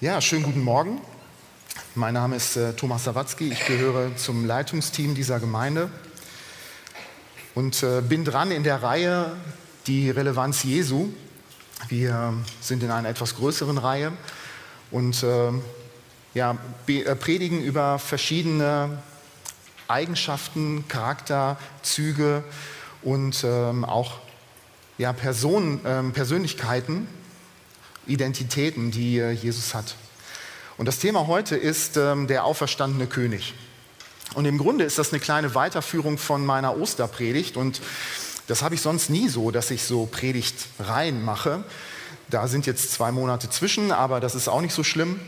[0.00, 1.00] Ja, schönen guten Morgen.
[1.94, 3.52] Mein Name ist äh, Thomas Sawatzki.
[3.52, 5.88] Ich gehöre zum Leitungsteam dieser Gemeinde
[7.54, 9.36] und äh, bin dran in der Reihe
[9.86, 11.10] Die Relevanz Jesu.
[11.88, 14.12] Wir sind in einer etwas größeren Reihe
[14.90, 15.52] und äh,
[16.34, 16.58] ja,
[16.88, 18.98] äh, predigen über verschiedene
[19.86, 22.42] Eigenschaften, Charakterzüge
[23.02, 24.18] und ähm, auch
[24.98, 27.06] ja, Personen, ähm, Persönlichkeiten,
[28.06, 29.94] Identitäten, die äh, Jesus hat.
[30.76, 33.54] Und das Thema heute ist ähm, der auferstandene König.
[34.34, 37.56] Und im Grunde ist das eine kleine Weiterführung von meiner Osterpredigt.
[37.56, 37.80] Und
[38.48, 41.62] das habe ich sonst nie so, dass ich so Predigt rein mache.
[42.28, 45.20] Da sind jetzt zwei Monate zwischen, aber das ist auch nicht so schlimm.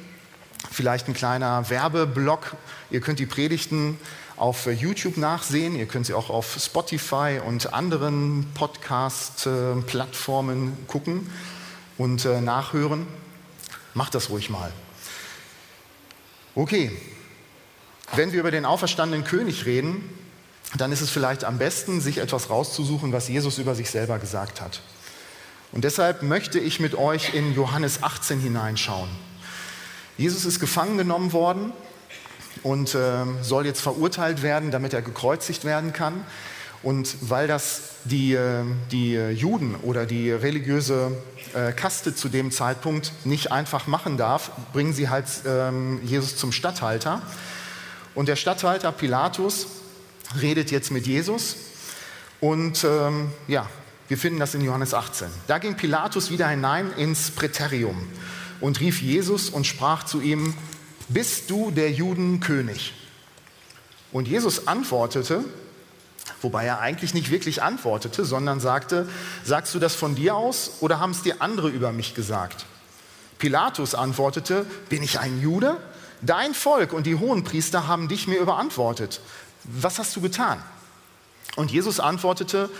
[0.72, 2.56] Vielleicht ein kleiner Werbeblock.
[2.90, 4.00] Ihr könnt die Predigten
[4.36, 5.76] auf YouTube nachsehen.
[5.76, 11.30] Ihr könnt sie auch auf Spotify und anderen Podcast-Plattformen gucken
[11.98, 13.06] und äh, nachhören.
[13.94, 14.72] Macht das ruhig mal.
[16.54, 16.90] Okay,
[18.14, 20.08] wenn wir über den auferstandenen König reden,
[20.76, 24.60] dann ist es vielleicht am besten, sich etwas rauszusuchen, was Jesus über sich selber gesagt
[24.60, 24.80] hat.
[25.72, 29.08] Und deshalb möchte ich mit euch in Johannes 18 hineinschauen.
[30.16, 31.72] Jesus ist gefangen genommen worden
[32.62, 36.24] und äh, soll jetzt verurteilt werden, damit er gekreuzigt werden kann.
[36.86, 41.10] Und weil das die, äh, die Juden oder die religiöse
[41.52, 46.52] äh, Kaste zu dem Zeitpunkt nicht einfach machen darf, bringen sie halt ähm, Jesus zum
[46.52, 47.22] Statthalter.
[48.14, 49.66] Und der Statthalter Pilatus
[50.40, 51.56] redet jetzt mit Jesus.
[52.40, 53.68] Und ähm, ja,
[54.06, 55.26] wir finden das in Johannes 18.
[55.48, 58.00] Da ging Pilatus wieder hinein ins Präterium
[58.60, 60.54] und rief Jesus und sprach zu ihm,
[61.08, 62.94] bist du der Juden König?
[64.12, 65.42] Und Jesus antwortete,
[66.42, 69.08] wobei er eigentlich nicht wirklich antwortete, sondern sagte,
[69.44, 72.66] sagst du das von dir aus oder haben es dir andere über mich gesagt?
[73.38, 75.76] Pilatus antwortete, bin ich ein Jude?
[76.22, 79.20] Dein Volk und die Hohenpriester haben dich mir überantwortet.
[79.64, 80.62] Was hast du getan?
[81.56, 82.70] Und Jesus antwortete,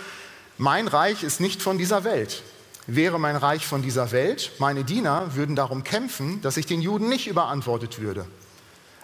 [0.57, 2.43] mein Reich ist nicht von dieser Welt.
[2.87, 7.09] Wäre mein Reich von dieser Welt, meine Diener würden darum kämpfen, dass ich den Juden
[7.09, 8.25] nicht überantwortet würde.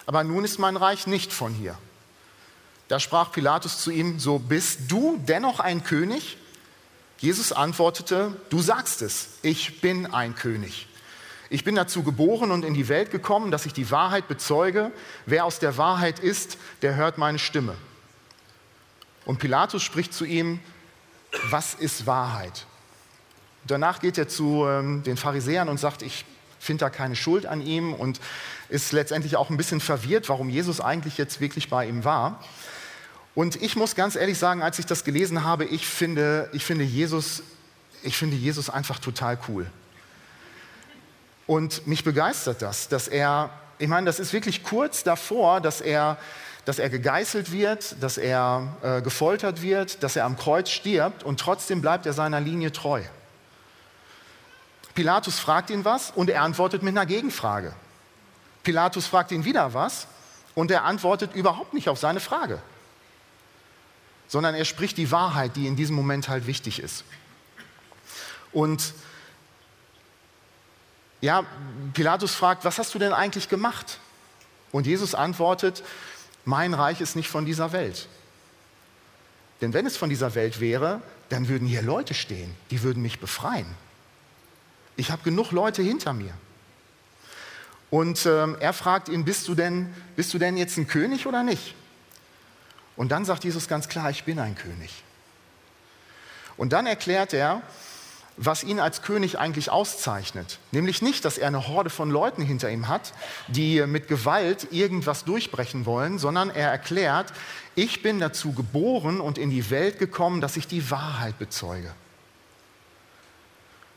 [0.06, 1.76] Aber nun ist mein Reich nicht von hier.
[2.88, 6.36] Da sprach Pilatus zu ihm, so bist du dennoch ein König?
[7.18, 10.88] Jesus antwortete, du sagst es, ich bin ein König.
[11.50, 14.90] Ich bin dazu geboren und in die Welt gekommen, dass ich die Wahrheit bezeuge.
[15.24, 17.76] Wer aus der Wahrheit ist, der hört meine Stimme.
[19.24, 20.60] Und Pilatus spricht zu ihm,
[21.50, 22.66] was ist Wahrheit?
[23.66, 26.24] Danach geht er zu ähm, den Pharisäern und sagt, ich
[26.64, 28.20] finde da keine Schuld an ihm und
[28.68, 32.42] ist letztendlich auch ein bisschen verwirrt, warum Jesus eigentlich jetzt wirklich bei ihm war.
[33.34, 36.84] Und ich muss ganz ehrlich sagen, als ich das gelesen habe, ich finde, ich finde,
[36.84, 37.42] Jesus,
[38.02, 39.66] ich finde Jesus einfach total cool.
[41.46, 46.16] Und mich begeistert das, dass er, ich meine, das ist wirklich kurz davor, dass er,
[46.64, 51.40] dass er gegeißelt wird, dass er äh, gefoltert wird, dass er am Kreuz stirbt und
[51.40, 53.02] trotzdem bleibt er seiner Linie treu.
[54.94, 57.74] Pilatus fragt ihn was und er antwortet mit einer Gegenfrage.
[58.62, 60.06] Pilatus fragt ihn wieder was
[60.54, 62.60] und er antwortet überhaupt nicht auf seine Frage
[64.28, 67.04] sondern er spricht die Wahrheit, die in diesem Moment halt wichtig ist.
[68.52, 68.94] Und
[71.20, 71.44] ja,
[71.92, 73.98] Pilatus fragt, was hast du denn eigentlich gemacht?
[74.72, 75.82] Und Jesus antwortet,
[76.44, 78.08] mein Reich ist nicht von dieser Welt.
[79.60, 83.20] Denn wenn es von dieser Welt wäre, dann würden hier Leute stehen, die würden mich
[83.20, 83.66] befreien.
[84.96, 86.32] Ich habe genug Leute hinter mir.
[87.90, 91.42] Und ähm, er fragt ihn, bist du, denn, bist du denn jetzt ein König oder
[91.42, 91.74] nicht?
[92.96, 95.02] Und dann sagt Jesus ganz klar, ich bin ein König.
[96.56, 97.62] Und dann erklärt er,
[98.36, 100.58] was ihn als König eigentlich auszeichnet.
[100.72, 103.12] Nämlich nicht, dass er eine Horde von Leuten hinter ihm hat,
[103.46, 107.32] die mit Gewalt irgendwas durchbrechen wollen, sondern er erklärt,
[107.76, 111.92] ich bin dazu geboren und in die Welt gekommen, dass ich die Wahrheit bezeuge.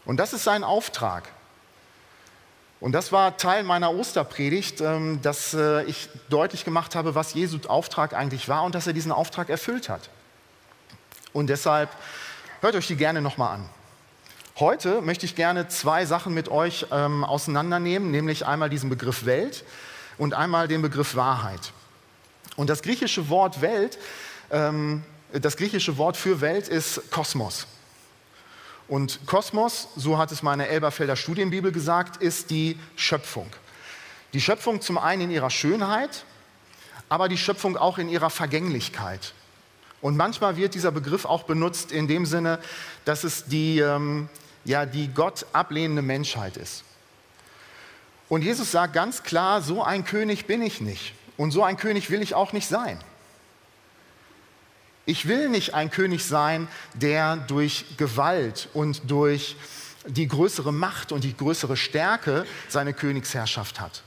[0.08, 1.28] Und das ist sein Auftrag.
[2.80, 7.60] Und das war Teil meiner Osterpredigt, ähm, dass äh, ich deutlich gemacht habe, was Jesu
[7.68, 10.10] Auftrag eigentlich war und dass er diesen Auftrag erfüllt hat.
[11.34, 11.90] Und deshalb
[12.62, 13.70] hört euch die gerne nochmal an.
[14.60, 19.66] Heute möchte ich gerne zwei Sachen mit euch ähm, auseinandernehmen, nämlich einmal diesen Begriff Welt
[20.18, 21.74] und einmal den Begriff Wahrheit.
[22.56, 23.98] Und das griechische Wort Welt,
[24.52, 25.04] ähm,
[25.34, 27.68] das griechische Wort für Welt ist Kosmos.
[28.88, 33.48] Und Kosmos, so hat es meine Elberfelder Studienbibel gesagt, ist die Schöpfung.
[34.34, 36.24] Die Schöpfung zum einen in ihrer Schönheit,
[37.10, 39.34] aber die Schöpfung auch in ihrer Vergänglichkeit.
[40.02, 42.60] Und manchmal wird dieser Begriff auch benutzt in dem Sinne,
[43.04, 44.30] dass es die, ähm,
[44.64, 46.84] ja, die Gott ablehnende Menschheit ist.
[48.30, 51.14] Und Jesus sagt ganz klar, so ein König bin ich nicht.
[51.38, 53.00] Und so ein König will ich auch nicht sein.
[55.08, 59.56] Ich will nicht ein König sein, der durch Gewalt und durch
[60.06, 64.04] die größere Macht und die größere Stärke seine Königsherrschaft hat.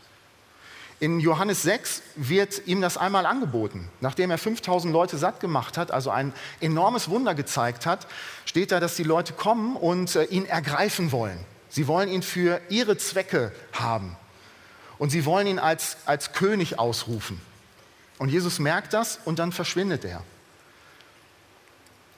[0.98, 3.88] In Johannes 6 wird ihm das einmal angeboten.
[4.02, 8.06] Nachdem er 5000 Leute satt gemacht hat, also ein enormes Wunder gezeigt hat,
[8.44, 11.38] steht da, dass die Leute kommen und äh, ihn ergreifen wollen.
[11.70, 14.16] Sie wollen ihn für ihre Zwecke haben.
[14.98, 17.40] Und sie wollen ihn als, als König ausrufen.
[18.18, 20.22] Und Jesus merkt das und dann verschwindet er.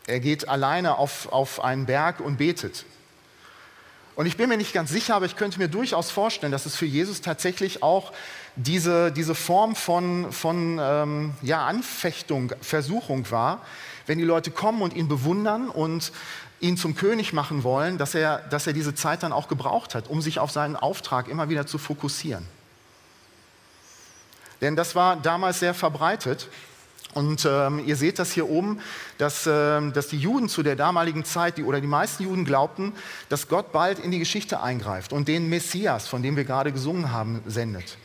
[0.06, 2.84] Er geht alleine auf, auf einen Berg und betet.
[4.14, 6.76] Und ich bin mir nicht ganz sicher, aber ich könnte mir durchaus vorstellen, dass es
[6.76, 8.12] für Jesus tatsächlich auch
[8.56, 13.62] diese, diese Form von, von ähm, ja, Anfechtung, Versuchung war,
[14.06, 16.12] wenn die Leute kommen und ihn bewundern und
[16.60, 20.08] ihn zum König machen wollen, dass er, dass er diese Zeit dann auch gebraucht hat,
[20.08, 22.46] um sich auf seinen Auftrag immer wieder zu fokussieren.
[24.60, 26.48] Denn das war damals sehr verbreitet.
[27.14, 28.80] Und ähm, ihr seht das hier oben,
[29.18, 32.94] dass, ähm, dass die Juden zu der damaligen Zeit, die, oder die meisten Juden glaubten,
[33.28, 37.12] dass Gott bald in die Geschichte eingreift und den Messias, von dem wir gerade gesungen
[37.12, 37.98] haben, sendet.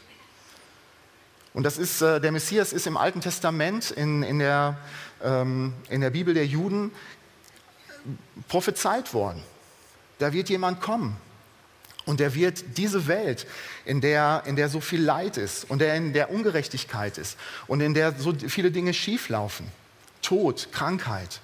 [1.53, 4.77] Und das ist, äh, der Messias ist im Alten Testament, in, in, der,
[5.23, 6.91] ähm, in der Bibel der Juden,
[8.47, 9.41] prophezeit worden.
[10.19, 11.15] Da wird jemand kommen,
[12.07, 13.45] und er wird diese Welt,
[13.85, 17.37] in der, in der so viel Leid ist und in der Ungerechtigkeit ist
[17.67, 19.67] und in der so viele Dinge schieflaufen,
[20.23, 21.41] Tod, Krankheit,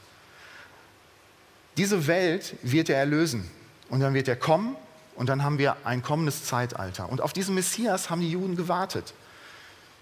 [1.77, 3.49] diese Welt wird er erlösen.
[3.89, 4.75] Und dann wird er kommen
[5.15, 7.09] und dann haben wir ein kommendes Zeitalter.
[7.09, 9.13] Und auf diesen Messias haben die Juden gewartet.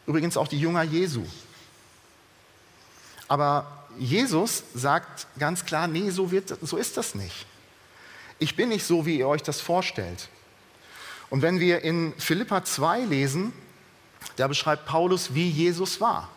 [0.06, 1.24] Übrigens auch die Jünger Jesu.
[3.28, 7.46] Aber Jesus sagt ganz klar, nee, so, wird, so ist das nicht.
[8.40, 10.30] Ich bin nicht so, wie ihr euch das vorstellt.
[11.32, 13.54] Und wenn wir in Philippa 2 lesen,
[14.36, 16.30] da beschreibt Paulus, wie Jesus war.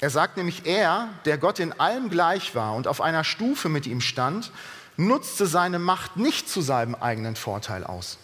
[0.00, 3.86] Er sagt nämlich, er, der Gott in allem gleich war und auf einer Stufe mit
[3.86, 4.50] ihm stand,
[4.96, 8.16] nutzte seine Macht nicht zu seinem eigenen Vorteil aus.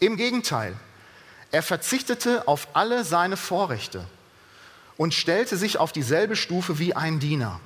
[0.00, 0.74] Im Gegenteil,
[1.50, 4.06] er verzichtete auf alle seine Vorrechte
[4.96, 7.60] und stellte sich auf dieselbe Stufe wie ein Diener.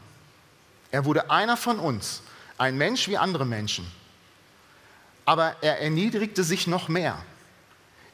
[0.90, 2.22] Er wurde einer von uns,
[2.58, 3.86] ein Mensch wie andere Menschen
[5.26, 7.18] aber er erniedrigte sich noch mehr.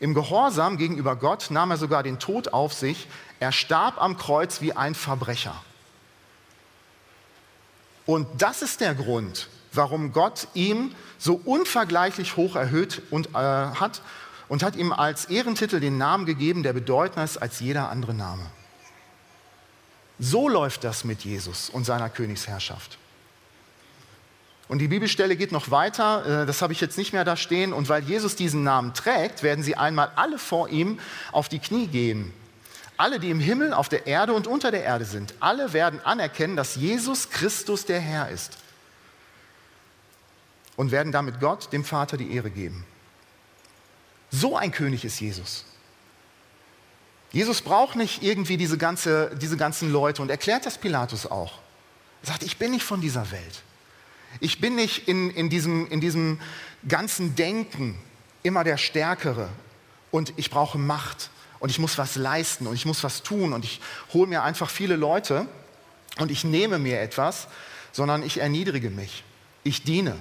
[0.01, 3.07] Im Gehorsam gegenüber Gott nahm er sogar den Tod auf sich.
[3.39, 5.55] Er starb am Kreuz wie ein Verbrecher.
[8.05, 14.03] Und das ist der Grund, warum Gott ihm so unvergleichlich hoch erhöht und, äh, hat
[14.49, 18.45] und hat ihm als Ehrentitel den Namen gegeben, der bedeutender ist als jeder andere Name.
[20.19, 22.99] So läuft das mit Jesus und seiner Königsherrschaft.
[24.73, 27.75] Und die Bibelstelle geht noch weiter, äh, das habe ich jetzt nicht mehr da stehen.
[27.75, 30.99] Und weil Jesus diesen Namen trägt, werden sie einmal alle vor ihm
[31.31, 32.33] auf die Knie gehen.
[32.97, 36.57] Alle, die im Himmel, auf der Erde und unter der Erde sind, alle werden anerkennen,
[36.57, 38.57] dass Jesus Christus der Herr ist.
[40.77, 42.87] Und werden damit Gott, dem Vater, die Ehre geben.
[44.31, 45.67] So ein König ist Jesus.
[47.31, 51.59] Jesus braucht nicht irgendwie diese, ganze, diese ganzen Leute und erklärt das Pilatus auch.
[52.23, 53.63] Er sagt, ich bin nicht von dieser Welt.
[54.41, 56.41] Ich bin nicht in, in, diesem, in diesem
[56.89, 57.99] ganzen Denken
[58.43, 59.49] immer der Stärkere
[60.11, 61.31] und ich brauche Macht
[61.61, 63.81] und ich muss was leisten und ich muss was tun und ich
[64.13, 65.47] hole mir einfach viele Leute
[66.19, 67.49] und ich nehme mir etwas,
[67.93, 69.25] sondern ich erniedrige mich.
[69.65, 70.17] Ich diene.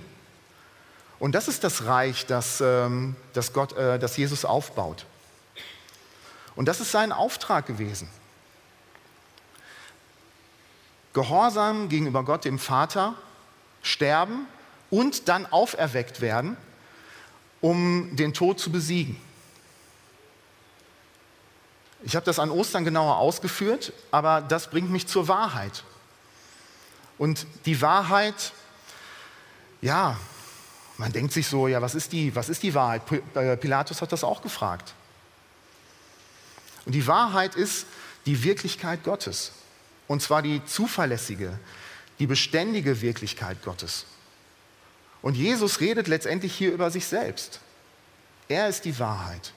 [1.19, 5.05] Und das ist das Reich, das, ähm, das, Gott, äh, das Jesus aufbaut.
[6.55, 8.09] Und das ist sein Auftrag gewesen.
[11.13, 13.15] Gehorsam gegenüber Gott, dem Vater,
[13.81, 14.47] sterben
[14.89, 16.57] und dann auferweckt werden,
[17.61, 19.17] um den Tod zu besiegen.
[22.03, 25.83] Ich habe das an Ostern genauer ausgeführt, aber das bringt mich zur Wahrheit.
[27.17, 28.53] Und die Wahrheit,
[29.81, 30.17] ja,
[30.97, 33.03] man denkt sich so, ja, was ist die, was ist die Wahrheit?
[33.35, 34.93] Äh, Pilatus hat das auch gefragt.
[36.85, 37.85] Und die Wahrheit ist
[38.25, 39.51] die Wirklichkeit Gottes.
[40.07, 41.57] Und zwar die zuverlässige,
[42.21, 44.05] die beständige Wirklichkeit Gottes.
[45.23, 47.61] Und Jesus redet letztendlich hier über sich selbst.
[48.47, 49.53] Er ist die Wahrheit.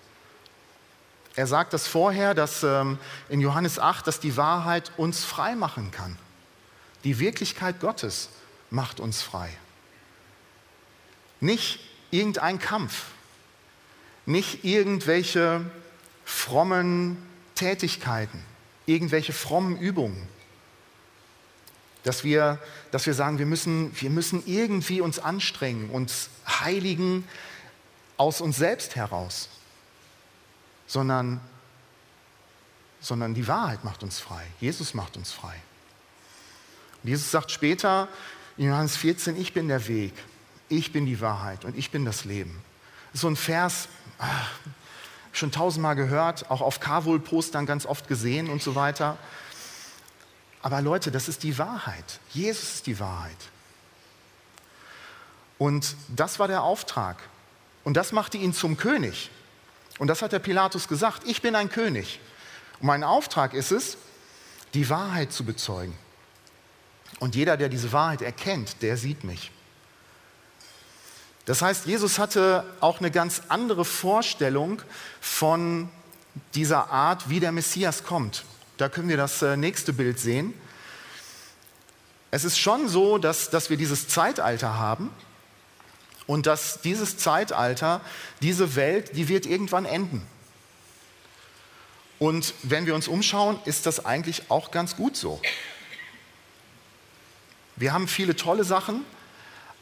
[1.36, 5.90] Er sagt das vorher, dass ähm, in Johannes 8, dass die Wahrheit uns frei machen
[5.90, 6.16] kann.
[7.04, 8.30] Die Wirklichkeit Gottes
[8.70, 9.50] macht uns frei.
[11.40, 11.80] Nicht
[12.10, 13.08] irgendein Kampf,
[14.24, 15.66] nicht irgendwelche
[16.24, 17.18] frommen
[17.56, 18.42] Tätigkeiten,
[18.86, 20.26] irgendwelche frommen Übungen,
[22.04, 22.60] dass wir,
[22.92, 27.26] dass wir sagen, wir müssen, wir müssen irgendwie uns anstrengen, uns heiligen
[28.16, 29.48] aus uns selbst heraus.
[30.86, 31.40] sondern,
[33.00, 34.46] sondern die Wahrheit macht uns frei.
[34.60, 35.54] Jesus macht uns frei.
[37.02, 38.08] Und Jesus sagt später
[38.56, 40.12] in Johannes 14, ich bin der Weg,
[40.68, 42.62] ich bin die Wahrheit und ich bin das Leben.
[43.12, 44.50] So ein Vers, ach,
[45.32, 49.18] schon tausendmal gehört, auch auf Carvul-Postern ganz oft gesehen und so weiter.
[50.64, 52.20] Aber Leute, das ist die Wahrheit.
[52.30, 53.36] Jesus ist die Wahrheit.
[55.58, 57.18] Und das war der Auftrag.
[57.84, 59.30] Und das machte ihn zum König.
[59.98, 62.18] Und das hat der Pilatus gesagt, ich bin ein König.
[62.80, 63.98] Und mein Auftrag ist es,
[64.72, 65.92] die Wahrheit zu bezeugen.
[67.18, 69.50] Und jeder, der diese Wahrheit erkennt, der sieht mich.
[71.44, 74.80] Das heißt, Jesus hatte auch eine ganz andere Vorstellung
[75.20, 75.90] von
[76.54, 78.46] dieser Art, wie der Messias kommt.
[78.76, 80.54] Da können wir das äh, nächste Bild sehen.
[82.30, 85.10] Es ist schon so, dass, dass wir dieses Zeitalter haben,
[86.26, 88.00] und dass dieses Zeitalter,
[88.40, 90.26] diese Welt, die wird irgendwann enden.
[92.18, 95.40] Und wenn wir uns umschauen, ist das eigentlich auch ganz gut so.
[97.76, 99.04] Wir haben viele tolle Sachen,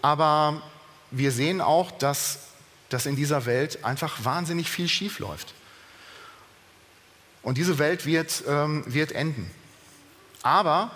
[0.00, 0.62] aber
[1.10, 2.38] wir sehen auch, dass,
[2.88, 5.54] dass in dieser Welt einfach wahnsinnig viel schief läuft.
[7.42, 9.50] Und diese Welt wird, ähm, wird enden.
[10.42, 10.90] Aber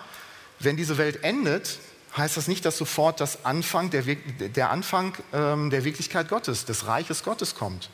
[0.58, 1.78] wenn diese Welt endet,
[2.16, 6.86] heißt das nicht, dass sofort das Anfang der, der Anfang ähm, der Wirklichkeit Gottes, des
[6.86, 7.90] Reiches Gottes kommt.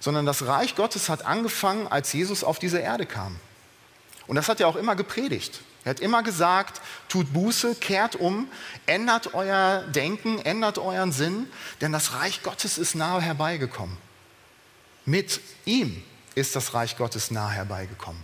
[0.00, 3.38] Sondern das Reich Gottes hat angefangen, als Jesus auf diese Erde kam.
[4.26, 5.60] Und das hat er auch immer gepredigt.
[5.84, 8.48] Er hat immer gesagt, tut Buße, kehrt um,
[8.86, 11.46] ändert euer Denken, ändert euren Sinn,
[11.82, 13.96] denn das Reich Gottes ist nahe herbeigekommen.
[15.04, 16.02] Mit ihm
[16.34, 18.22] ist das Reich Gottes nahe herbeigekommen.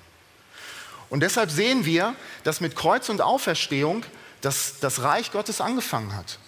[1.08, 2.14] Und deshalb sehen wir,
[2.44, 4.04] dass mit Kreuz und Auferstehung
[4.40, 6.38] dass das Reich Gottes angefangen hat.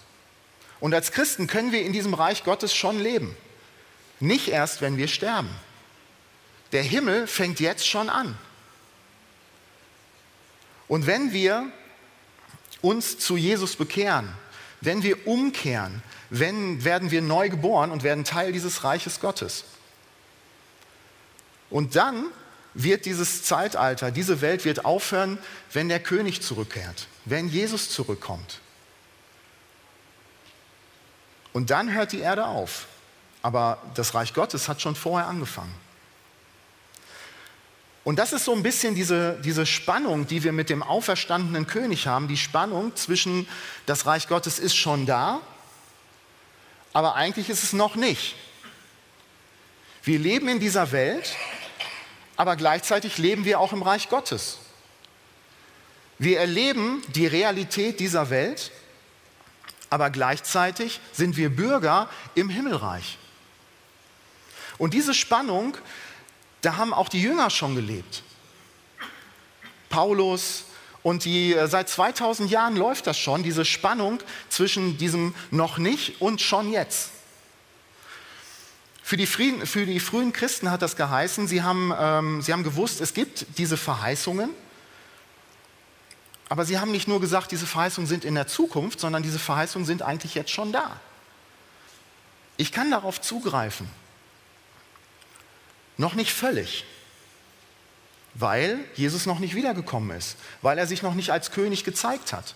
[0.79, 3.35] Und als Christen können wir in diesem Reich Gottes schon leben.
[4.19, 5.49] Nicht erst, wenn wir sterben.
[6.71, 8.37] Der Himmel fängt jetzt schon an.
[10.87, 11.71] Und wenn wir
[12.81, 14.29] uns zu Jesus bekehren,
[14.81, 19.63] wenn wir umkehren, wenn, werden wir neu geboren und werden Teil dieses Reiches Gottes.
[21.73, 22.27] Und dann
[22.75, 25.39] wird dieses Zeitalter, diese Welt wird aufhören,
[25.71, 28.59] wenn der König zurückkehrt, wenn Jesus zurückkommt.
[31.51, 32.85] Und dann hört die Erde auf.
[33.41, 35.73] Aber das Reich Gottes hat schon vorher angefangen.
[38.03, 42.05] Und das ist so ein bisschen diese, diese Spannung, die wir mit dem auferstandenen König
[42.05, 42.27] haben.
[42.27, 43.47] Die Spannung zwischen,
[43.87, 45.41] das Reich Gottes ist schon da,
[46.91, 48.35] aber eigentlich ist es noch nicht.
[50.03, 51.35] Wir leben in dieser Welt
[52.43, 54.57] aber gleichzeitig leben wir auch im Reich Gottes.
[56.19, 58.73] Wir erleben die Realität dieser Welt,
[59.89, 63.17] aber gleichzeitig sind wir Bürger im Himmelreich.
[64.77, 65.77] Und diese Spannung,
[66.59, 68.23] da haben auch die Jünger schon gelebt.
[69.87, 70.65] Paulus
[71.01, 74.19] und die, äh, seit 2000 Jahren läuft das schon, diese Spannung
[74.49, 77.11] zwischen diesem noch nicht und schon jetzt.
[79.05, 82.63] Für die, Frieden, für die, frühen Christen hat das geheißen, sie haben, ähm, sie haben
[82.63, 84.49] gewusst, es gibt diese Verheißungen,
[86.47, 89.85] aber sie haben nicht nur gesagt, diese Verheißungen sind in der Zukunft, sondern diese Verheißungen
[89.85, 91.01] sind eigentlich jetzt schon da.
[92.55, 93.89] Ich kann darauf zugreifen.
[95.97, 96.85] Noch nicht völlig,
[98.35, 102.55] weil Jesus noch nicht wiedergekommen ist, weil er sich noch nicht als König gezeigt hat.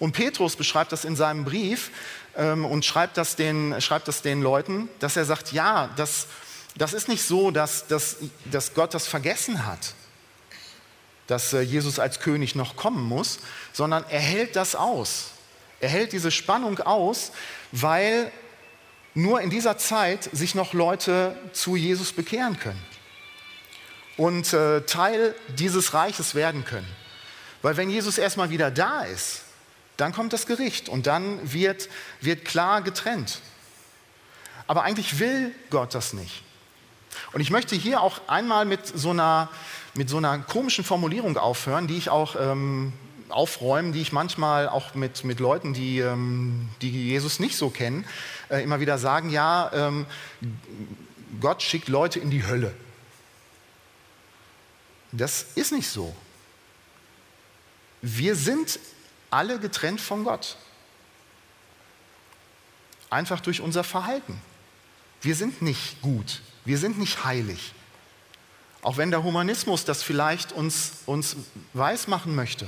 [0.00, 1.90] Und Petrus beschreibt das in seinem Brief
[2.36, 6.26] ähm, und schreibt das, den, schreibt das den Leuten, dass er sagt, ja, das,
[6.76, 9.94] das ist nicht so, dass, dass, dass Gott das vergessen hat,
[11.26, 13.38] dass äh, Jesus als König noch kommen muss,
[13.72, 15.30] sondern er hält das aus.
[15.80, 17.32] Er hält diese Spannung aus,
[17.72, 18.30] weil
[19.14, 22.82] nur in dieser Zeit sich noch Leute zu Jesus bekehren können
[24.16, 26.88] und äh, Teil dieses Reiches werden können.
[27.62, 29.42] Weil wenn Jesus erstmal wieder da ist,
[30.00, 31.88] dann kommt das Gericht und dann wird,
[32.20, 33.40] wird klar getrennt.
[34.66, 36.42] Aber eigentlich will Gott das nicht.
[37.32, 39.48] Und ich möchte hier auch einmal mit so einer,
[39.94, 42.92] mit so einer komischen Formulierung aufhören, die ich auch ähm,
[43.28, 48.04] aufräumen, die ich manchmal auch mit, mit Leuten, die, ähm, die Jesus nicht so kennen,
[48.48, 50.06] äh, immer wieder sagen, ja, ähm,
[51.40, 52.74] Gott schickt Leute in die Hölle.
[55.12, 56.14] Das ist nicht so.
[58.02, 58.78] Wir sind
[59.30, 60.56] alle getrennt von Gott.
[63.08, 64.40] Einfach durch unser Verhalten.
[65.20, 67.72] Wir sind nicht gut, wir sind nicht heilig.
[68.82, 71.36] Auch wenn der Humanismus das vielleicht uns, uns
[71.74, 72.66] weismachen möchte.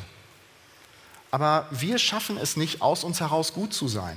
[1.30, 4.16] Aber wir schaffen es nicht, aus uns heraus gut zu sein.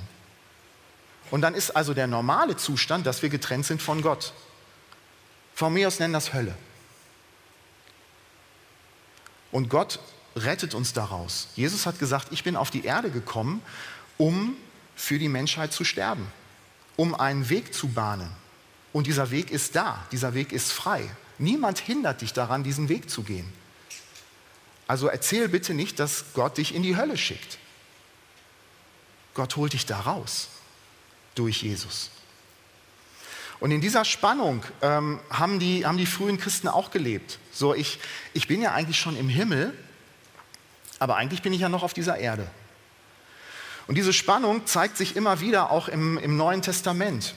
[1.30, 4.34] Und dann ist also der normale Zustand, dass wir getrennt sind von Gott.
[5.54, 6.54] Von mir aus nennen das Hölle.
[9.50, 9.98] Und Gott
[10.36, 11.48] rettet uns daraus.
[11.56, 13.62] Jesus hat gesagt, ich bin auf die Erde gekommen,
[14.18, 14.56] um
[14.94, 16.26] für die Menschheit zu sterben,
[16.96, 18.30] um einen Weg zu bahnen.
[18.92, 21.08] Und dieser Weg ist da, dieser Weg ist frei.
[21.38, 23.50] Niemand hindert dich daran, diesen Weg zu gehen.
[24.86, 27.58] Also erzähl bitte nicht, dass Gott dich in die Hölle schickt.
[29.34, 30.48] Gott holt dich da raus
[31.34, 32.10] durch Jesus.
[33.58, 37.38] Und in dieser Spannung ähm, haben, die, haben die frühen Christen auch gelebt.
[37.52, 37.98] So, ich,
[38.32, 39.76] ich bin ja eigentlich schon im Himmel,
[40.98, 42.46] aber eigentlich bin ich ja noch auf dieser Erde.
[43.86, 47.34] Und diese Spannung zeigt sich immer wieder auch im, im Neuen Testament.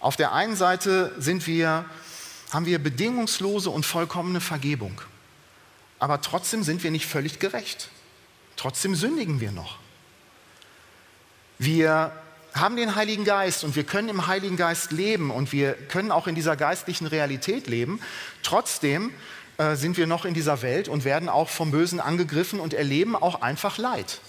[0.00, 1.84] Auf der einen Seite sind wir,
[2.52, 5.00] haben wir bedingungslose und vollkommene Vergebung.
[5.98, 7.88] Aber trotzdem sind wir nicht völlig gerecht.
[8.56, 9.78] Trotzdem sündigen wir noch.
[11.58, 12.12] Wir
[12.54, 16.26] haben den Heiligen Geist und wir können im Heiligen Geist leben und wir können auch
[16.28, 18.00] in dieser geistlichen Realität leben.
[18.42, 19.12] Trotzdem
[19.58, 23.14] äh, sind wir noch in dieser Welt und werden auch vom Bösen angegriffen und erleben
[23.14, 24.20] auch einfach Leid.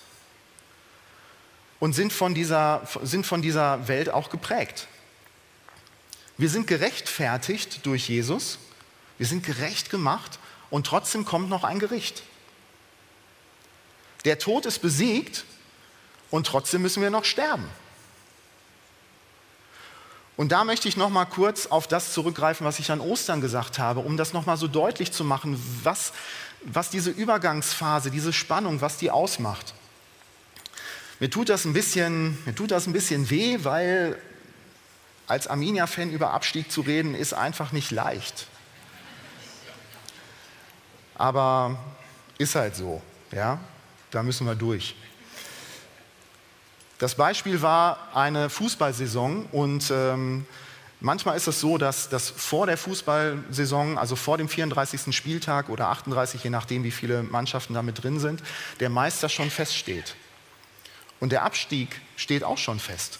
[1.80, 4.88] Und sind von dieser, sind von dieser Welt auch geprägt.
[6.38, 8.60] Wir sind gerechtfertigt durch Jesus,
[9.18, 10.40] wir sind gerecht gemacht
[10.70, 12.24] und trotzdem kommt noch ein Gericht.
[14.26, 15.46] Der Tod ist besiegt
[16.32, 17.70] und trotzdem müssen wir noch sterben.
[20.38, 23.80] Und da möchte ich noch mal kurz auf das zurückgreifen, was ich an Ostern gesagt
[23.80, 26.12] habe, um das noch mal so deutlich zu machen, was,
[26.64, 29.74] was diese Übergangsphase, diese Spannung, was die ausmacht.
[31.20, 34.18] Mir tut das ein bisschen, mir tut das ein bisschen weh, weil
[35.28, 38.48] als Arminia-Fan über Abstieg zu reden, ist einfach nicht leicht.
[41.16, 41.80] Aber
[42.38, 43.02] ist halt so,
[43.32, 43.60] ja,
[44.12, 44.96] da müssen wir durch.
[46.98, 50.46] Das Beispiel war eine Fußballsaison und ähm,
[51.02, 55.14] manchmal ist es so, dass, dass vor der Fußballsaison, also vor dem 34.
[55.14, 58.42] Spieltag oder 38, je nachdem, wie viele Mannschaften da mit drin sind,
[58.80, 60.16] der Meister schon feststeht.
[61.20, 63.20] Und der Abstieg steht auch schon fest,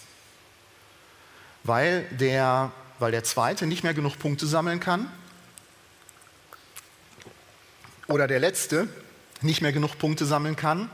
[1.62, 5.10] weil der, weil der Zweite nicht mehr genug Punkte sammeln kann
[8.06, 8.88] oder der Letzte
[9.42, 10.90] nicht mehr genug Punkte sammeln kann,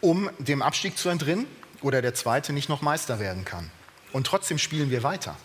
[0.00, 1.46] um dem Abstieg zu entrinnen
[1.82, 3.70] oder der zweite nicht noch Meister werden kann.
[4.12, 5.36] Und trotzdem spielen wir weiter.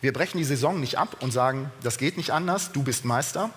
[0.00, 3.50] Wir brechen die Saison nicht ab und sagen, das geht nicht anders, du bist Meister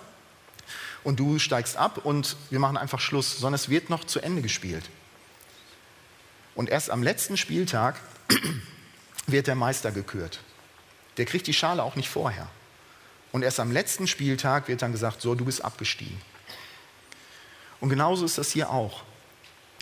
[1.04, 4.42] und du steigst ab und wir machen einfach Schluss, sondern es wird noch zu Ende
[4.42, 4.88] gespielt.
[6.54, 8.00] Und erst am letzten Spieltag
[9.26, 10.40] wird der Meister gekürt.
[11.16, 12.48] Der kriegt die Schale auch nicht vorher.
[13.30, 16.20] Und erst am letzten Spieltag wird dann gesagt, so, du bist abgestiegen.
[17.80, 19.02] Und genauso ist das hier auch.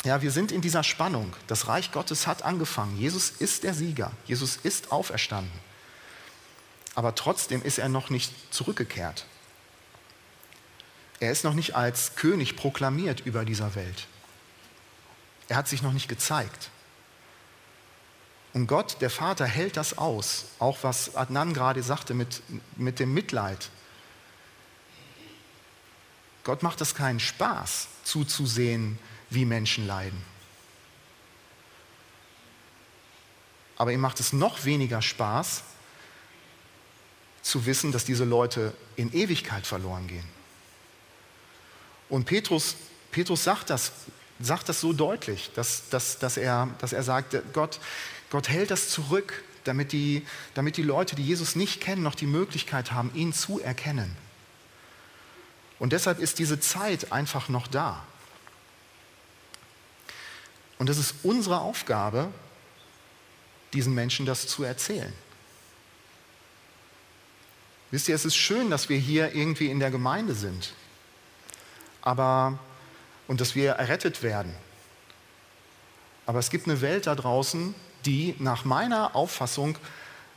[0.05, 1.35] Ja, wir sind in dieser Spannung.
[1.47, 2.97] Das Reich Gottes hat angefangen.
[2.99, 4.13] Jesus ist der Sieger.
[4.25, 5.53] Jesus ist auferstanden.
[6.95, 9.27] Aber trotzdem ist er noch nicht zurückgekehrt.
[11.21, 14.07] Er ist noch nicht als König proklamiert über dieser Welt.
[15.49, 16.71] Er hat sich noch nicht gezeigt.
[18.55, 20.47] Und Gott, der Vater, hält das aus.
[20.59, 22.43] Auch was Adnan gerade sagte mit,
[22.77, 23.69] mit dem Mitleid.
[26.43, 28.99] Gott macht es keinen Spaß, zuzusehen,
[29.31, 30.23] wie Menschen leiden.
[33.77, 35.63] Aber ihm macht es noch weniger Spaß,
[37.43, 40.29] zu wissen, dass diese Leute in Ewigkeit verloren gehen.
[42.11, 42.77] Und Petrus,
[43.11, 43.93] Petrus sagt, das,
[44.41, 47.81] sagt das so deutlich, dass, dass, dass, er, dass er sagt, Gott,
[48.31, 52.27] Gott hält das zurück, damit die, damit die Leute, die Jesus nicht kennen, noch die
[52.27, 54.15] Möglichkeit haben, ihn zu erkennen.
[55.79, 58.05] Und deshalb ist diese Zeit einfach noch da.
[60.81, 62.33] Und es ist unsere Aufgabe,
[63.75, 65.13] diesen Menschen das zu erzählen.
[67.91, 70.73] Wisst ihr, es ist schön, dass wir hier irgendwie in der Gemeinde sind.
[72.01, 72.59] Aber,
[73.29, 74.55] und dass wir errettet werden.
[76.25, 77.75] Aber es gibt eine Welt da draußen,
[78.07, 79.77] die nach meiner Auffassung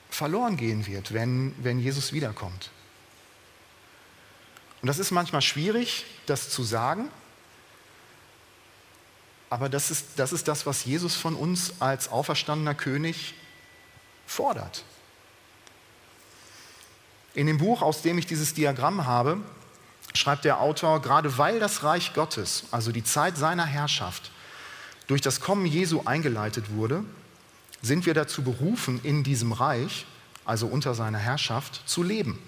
[0.09, 2.69] verloren gehen wird, wenn, wenn Jesus wiederkommt.
[4.81, 7.09] Und das ist manchmal schwierig, das zu sagen,
[9.53, 13.35] aber das ist, das ist das, was Jesus von uns als auferstandener König
[14.25, 14.83] fordert.
[17.35, 19.37] In dem Buch, aus dem ich dieses Diagramm habe,
[20.15, 24.31] schreibt der Autor, gerade weil das Reich Gottes, also die Zeit seiner Herrschaft,
[25.05, 27.05] durch das Kommen Jesu eingeleitet wurde,
[27.83, 30.07] sind wir dazu berufen, in diesem Reich,
[30.45, 32.39] also unter seiner Herrschaft, zu leben.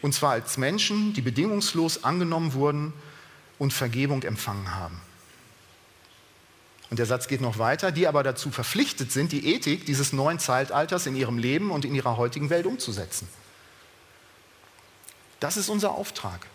[0.00, 2.94] Und zwar als Menschen, die bedingungslos angenommen wurden
[3.58, 5.02] und Vergebung empfangen haben.
[6.90, 10.38] Und der Satz geht noch weiter, die aber dazu verpflichtet sind, die Ethik dieses neuen
[10.38, 13.28] Zeitalters in ihrem Leben und in ihrer heutigen Welt umzusetzen.
[15.40, 16.46] Das ist unser Auftrag.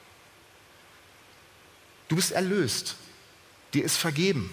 [2.08, 2.96] Du bist erlöst,
[3.74, 4.50] dir ist vergeben.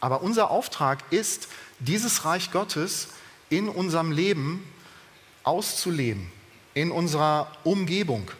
[0.00, 1.48] Aber unser Auftrag ist,
[1.78, 3.08] dieses Reich Gottes
[3.48, 4.64] in unserem Leben
[5.42, 6.30] auszuleben,
[6.74, 8.30] in unserer Umgebung.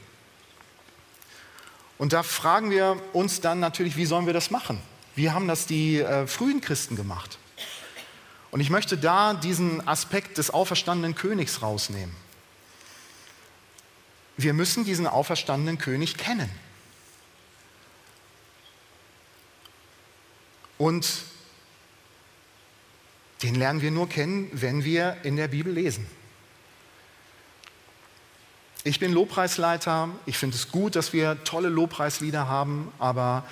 [1.99, 4.81] Und da fragen wir uns dann natürlich, wie sollen wir das machen?
[5.15, 7.39] Wie haben das die äh, frühen Christen gemacht?
[8.51, 12.15] Und ich möchte da diesen Aspekt des auferstandenen Königs rausnehmen.
[14.37, 16.51] Wir müssen diesen auferstandenen König kennen.
[20.79, 21.07] Und
[23.43, 26.07] den lernen wir nur kennen, wenn wir in der Bibel lesen.
[28.83, 30.09] Ich bin Lobpreisleiter.
[30.25, 33.45] Ich finde es gut, dass wir tolle Lobpreislieder haben, aber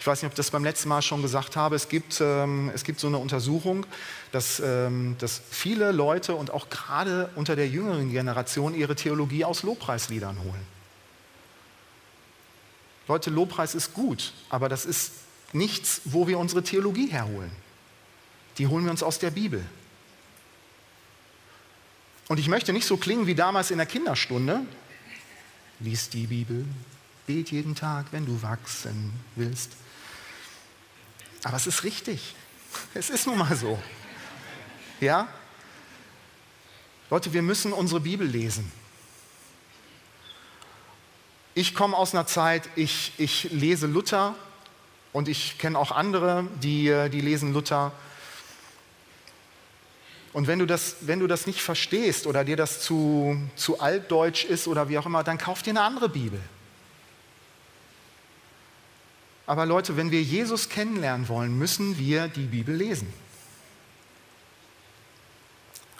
[0.00, 1.76] ich weiß nicht, ob ich das beim letzten Mal schon gesagt habe.
[1.76, 3.86] Es gibt, ähm, es gibt so eine Untersuchung,
[4.32, 9.62] dass, ähm, dass viele Leute und auch gerade unter der jüngeren Generation ihre Theologie aus
[9.62, 10.74] Lobpreisliedern holen.
[13.08, 15.12] Leute, Lobpreis ist gut, aber das ist
[15.52, 17.50] nichts, wo wir unsere Theologie herholen.
[18.58, 19.64] Die holen wir uns aus der Bibel.
[22.28, 24.62] Und ich möchte nicht so klingen wie damals in der Kinderstunde.
[25.80, 26.64] Lies die Bibel,
[27.26, 29.72] bet jeden Tag, wenn du wachsen willst.
[31.44, 32.34] Aber es ist richtig.
[32.94, 33.78] Es ist nun mal so.
[35.00, 35.28] Ja?
[37.10, 38.72] Leute, wir müssen unsere Bibel lesen.
[41.54, 44.34] Ich komme aus einer Zeit, ich, ich lese Luther
[45.12, 47.92] und ich kenne auch andere, die, die lesen Luther.
[50.32, 54.44] Und wenn du das, wenn du das nicht verstehst oder dir das zu, zu altdeutsch
[54.44, 56.40] ist oder wie auch immer, dann kauf dir eine andere Bibel.
[59.46, 63.12] Aber Leute, wenn wir Jesus kennenlernen wollen, müssen wir die Bibel lesen.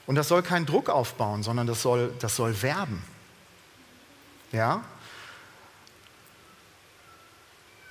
[0.06, 3.02] Und das soll keinen Druck aufbauen, sondern das soll, das soll werben.
[4.52, 4.84] Ja?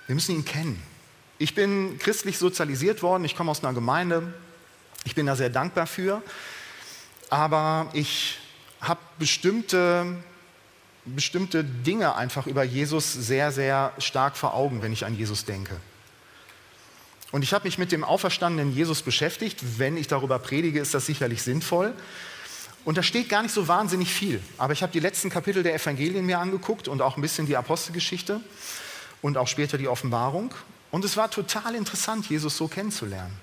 [0.07, 0.81] Wir müssen ihn kennen.
[1.39, 4.33] Ich bin christlich sozialisiert worden, ich komme aus einer Gemeinde,
[5.03, 6.21] ich bin da sehr dankbar für,
[7.29, 8.39] aber ich
[8.79, 10.23] habe bestimmte,
[11.05, 15.75] bestimmte Dinge einfach über Jesus sehr, sehr stark vor Augen, wenn ich an Jesus denke.
[17.31, 19.79] Und ich habe mich mit dem auferstandenen Jesus beschäftigt.
[19.79, 21.93] Wenn ich darüber predige, ist das sicherlich sinnvoll.
[22.85, 24.41] Und da steht gar nicht so wahnsinnig viel.
[24.57, 27.57] Aber ich habe die letzten Kapitel der Evangelien mir angeguckt und auch ein bisschen die
[27.57, 28.39] Apostelgeschichte
[29.21, 30.53] und auch später die Offenbarung.
[30.91, 33.35] Und es war total interessant, Jesus so kennenzulernen.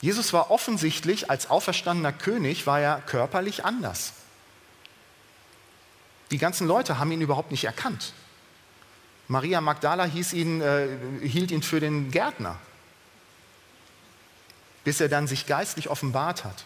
[0.00, 4.14] Jesus war offensichtlich als auferstandener König, war er körperlich anders.
[6.34, 8.12] Die ganzen Leute haben ihn überhaupt nicht erkannt.
[9.28, 10.88] Maria Magdala ihn, äh,
[11.22, 12.56] hielt ihn für den Gärtner,
[14.82, 16.64] bis er dann sich geistlich offenbart hat.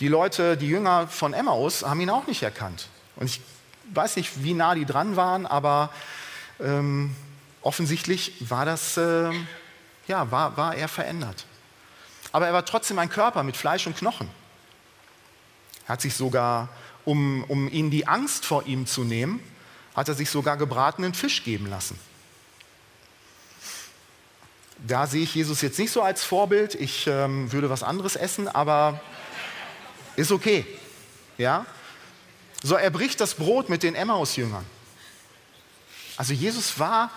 [0.00, 2.88] Die Leute, die Jünger von Emmaus, haben ihn auch nicht erkannt.
[3.16, 3.42] Und ich
[3.92, 5.90] weiß nicht, wie nah die dran waren, aber
[6.60, 7.14] ähm,
[7.60, 9.32] offensichtlich war das, äh,
[10.08, 11.44] ja, war, war er verändert.
[12.32, 14.30] Aber er war trotzdem ein Körper mit Fleisch und Knochen.
[15.84, 16.70] Er hat sich sogar,
[17.10, 19.40] um, um ihnen die Angst vor ihm zu nehmen,
[19.96, 21.98] hat er sich sogar gebratenen Fisch geben lassen.
[24.86, 26.76] Da sehe ich Jesus jetzt nicht so als Vorbild.
[26.76, 29.00] Ich ähm, würde was anderes essen, aber
[30.14, 30.64] ist okay.
[31.36, 31.66] Ja?
[32.62, 34.64] So, er bricht das Brot mit den Emmaus-Jüngern.
[36.16, 37.10] Also Jesus war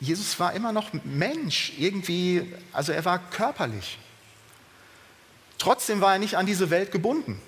[0.00, 3.98] Jesus war immer noch Mensch, irgendwie, also er war körperlich.
[5.58, 7.42] Trotzdem war er nicht an diese Welt gebunden.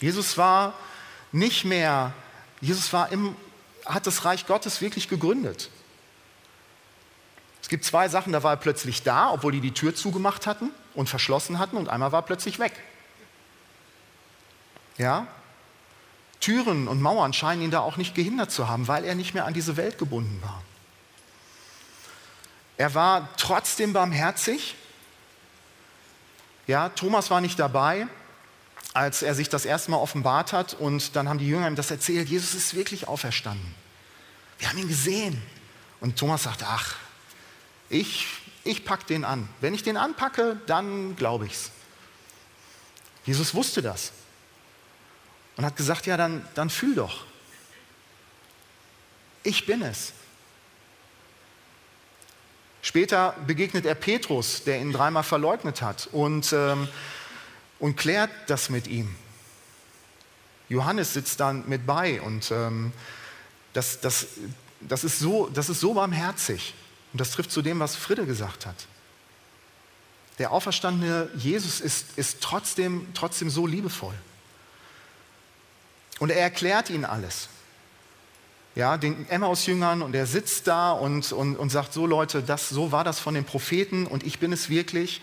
[0.00, 0.74] Jesus war
[1.30, 2.12] nicht mehr,
[2.60, 3.36] Jesus war im,
[3.84, 5.70] hat das Reich Gottes wirklich gegründet.
[7.62, 10.70] Es gibt zwei Sachen, da war er plötzlich da, obwohl die die Tür zugemacht hatten
[10.94, 12.72] und verschlossen hatten und einmal war er plötzlich weg.
[14.96, 15.26] Ja?
[16.40, 19.44] Türen und Mauern scheinen ihn da auch nicht gehindert zu haben, weil er nicht mehr
[19.44, 20.62] an diese Welt gebunden war.
[22.78, 24.74] Er war trotzdem barmherzig.
[26.66, 28.06] Ja, Thomas war nicht dabei,
[28.92, 31.90] als er sich das erste Mal offenbart hat und dann haben die Jünger ihm das
[31.90, 33.74] erzählt, Jesus ist wirklich auferstanden.
[34.58, 35.40] Wir haben ihn gesehen.
[36.00, 36.96] Und Thomas sagt, ach,
[37.88, 38.26] ich,
[38.64, 39.48] ich packe den an.
[39.60, 41.70] Wenn ich den anpacke, dann glaube ich's.
[43.24, 44.12] Jesus wusste das
[45.56, 47.24] und hat gesagt, ja, dann, dann fühl doch.
[49.42, 50.12] Ich bin es.
[52.82, 56.88] Später begegnet er Petrus, der ihn dreimal verleugnet hat und, ähm,
[57.80, 59.16] und klärt das mit ihm.
[60.68, 62.92] Johannes sitzt dann mit bei und ähm,
[63.72, 64.28] das, das,
[64.80, 66.74] das, ist so, das ist so barmherzig.
[67.12, 68.76] Und das trifft zu dem, was Friede gesagt hat.
[70.38, 74.14] Der auferstandene Jesus ist, ist trotzdem, trotzdem so liebevoll.
[76.20, 77.48] Und er erklärt ihnen alles.
[78.76, 82.92] Ja, den Emmaus-Jüngern und er sitzt da und, und, und sagt, so Leute, das, so
[82.92, 85.20] war das von den Propheten und ich bin es wirklich.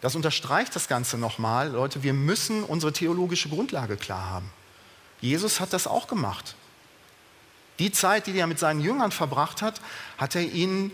[0.00, 1.70] Das unterstreicht das Ganze nochmal.
[1.70, 4.50] Leute, wir müssen unsere theologische Grundlage klar haben.
[5.20, 6.54] Jesus hat das auch gemacht.
[7.78, 9.80] Die Zeit, die er mit seinen Jüngern verbracht hat,
[10.16, 10.92] hat er ihnen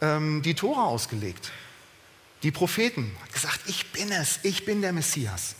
[0.00, 1.50] ähm, die Tora ausgelegt.
[2.42, 5.56] Die Propheten hat gesagt, ich bin es, ich bin der Messias.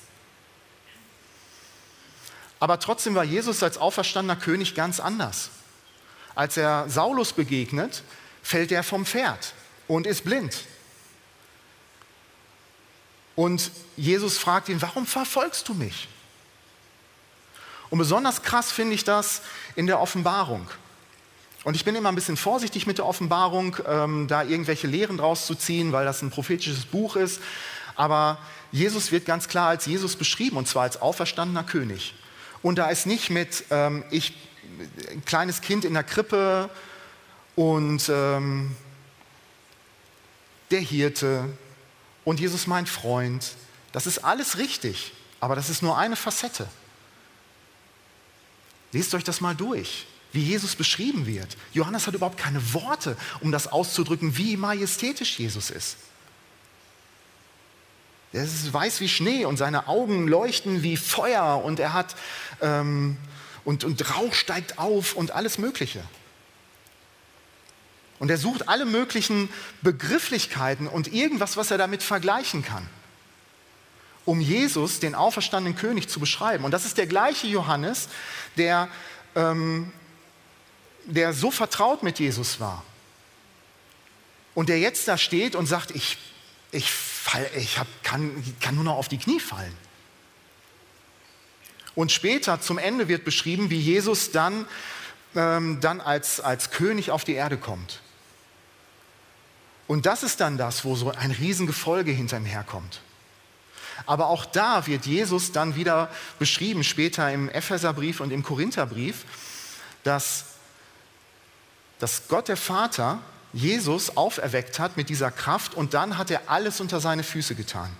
[2.61, 5.51] Aber trotzdem war Jesus als auferstandener König ganz anders.
[6.35, 8.03] Als er Saulus begegnet,
[8.42, 9.55] fällt er vom Pferd
[9.87, 10.64] und ist blind.
[13.38, 16.09] Und Jesus fragt ihn, warum verfolgst du mich?
[17.88, 19.42] Und besonders krass finde ich das
[19.77, 20.68] in der Offenbarung.
[21.62, 25.46] Und ich bin immer ein bisschen vorsichtig mit der Offenbarung, ähm, da irgendwelche Lehren draus
[25.46, 27.40] zu ziehen, weil das ein prophetisches Buch ist.
[27.94, 28.38] Aber
[28.72, 32.16] Jesus wird ganz klar als Jesus beschrieben, und zwar als auferstandener König.
[32.61, 34.35] Und da ist nicht mit, ähm, ich,
[35.12, 36.70] ein kleines Kind in der Krippe
[37.55, 38.74] und ähm,
[40.72, 41.44] der Hirte
[42.29, 43.53] und Jesus mein Freund.
[43.93, 46.69] Das ist alles richtig, aber das ist nur eine Facette.
[48.93, 51.57] Lest euch das mal durch, wie Jesus beschrieben wird.
[51.73, 55.97] Johannes hat überhaupt keine Worte, um das auszudrücken, wie majestätisch Jesus ist.
[58.35, 62.14] Er ist weiß wie Schnee und seine Augen leuchten wie Feuer und er hat
[62.61, 63.17] ähm,
[63.64, 66.03] und, und Rauch steigt auf und alles Mögliche.
[68.19, 69.49] Und er sucht alle möglichen
[69.83, 72.89] Begrifflichkeiten und irgendwas, was er damit vergleichen kann,
[74.25, 76.65] um Jesus, den auferstandenen König, zu beschreiben.
[76.65, 78.09] Und das ist der gleiche Johannes,
[78.57, 78.89] der,
[79.37, 79.93] ähm,
[81.05, 82.83] der so vertraut mit Jesus war.
[84.55, 86.19] Und der jetzt da steht und sagt, ich,
[86.73, 89.77] ich fall, ich hab, kann, kann nur noch auf die Knie fallen.
[91.95, 94.67] Und später zum Ende wird beschrieben, wie Jesus dann,
[95.35, 98.01] ähm, dann als, als König auf die Erde kommt.
[99.88, 103.01] Und das ist dann das, wo so ein Riesengefolge hinter ihm herkommt.
[104.07, 109.24] Aber auch da wird Jesus dann wieder beschrieben, später im Epheserbrief und im Korintherbrief,
[110.05, 110.44] dass,
[111.98, 113.18] dass Gott der Vater
[113.53, 117.90] Jesus auferweckt hat mit dieser Kraft und dann hat er alles unter seine Füße getan.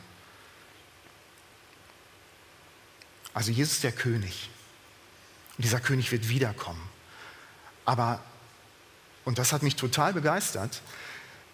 [3.33, 4.51] Also Jesus der König.
[5.57, 6.83] Und dieser König wird wiederkommen.
[7.85, 8.21] Aber,
[9.25, 10.83] und das hat mich total begeistert,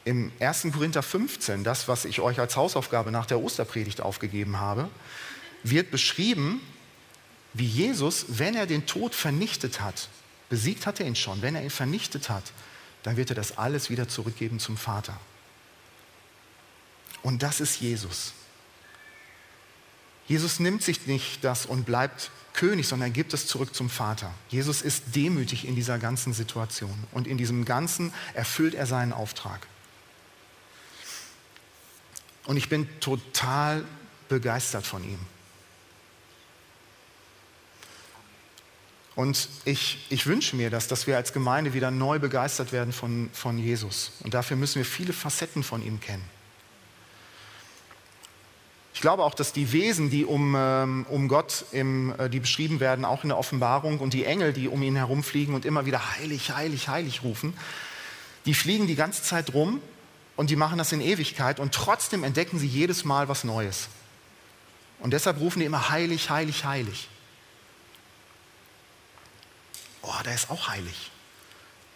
[0.04, 0.68] im 1.
[0.72, 4.88] Korinther 15, das, was ich euch als Hausaufgabe nach der Osterpredigt aufgegeben habe,
[5.62, 6.60] wird beschrieben,
[7.54, 10.08] wie Jesus, wenn er den Tod vernichtet hat,
[10.50, 12.44] besiegt hat er ihn schon, wenn er ihn vernichtet hat,
[13.02, 15.18] dann wird er das alles wieder zurückgeben zum Vater.
[17.22, 18.34] Und das ist Jesus.
[20.26, 24.32] Jesus nimmt sich nicht das und bleibt König, sondern er gibt es zurück zum Vater.
[24.48, 29.66] Jesus ist demütig in dieser ganzen Situation und in diesem Ganzen erfüllt er seinen Auftrag.
[32.46, 33.84] Und ich bin total
[34.28, 35.18] begeistert von ihm.
[39.16, 43.30] Und ich, ich wünsche mir das, dass wir als Gemeinde wieder neu begeistert werden von,
[43.32, 44.12] von Jesus.
[44.24, 46.24] Und dafür müssen wir viele Facetten von ihm kennen.
[48.92, 52.80] Ich glaube auch, dass die Wesen, die um, ähm, um Gott, im, äh, die beschrieben
[52.80, 56.16] werden, auch in der Offenbarung, und die Engel, die um ihn herumfliegen und immer wieder
[56.16, 57.54] heilig, heilig, heilig rufen,
[58.46, 59.80] die fliegen die ganze Zeit rum
[60.36, 63.88] und die machen das in Ewigkeit und trotzdem entdecken sie jedes Mal was Neues.
[65.00, 67.08] Und deshalb rufen die immer heilig, heilig, heilig
[70.04, 71.10] oh, der ist auch heilig.